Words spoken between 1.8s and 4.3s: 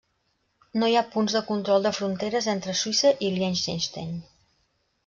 de fronteres entre Suïssa i Liechtenstein.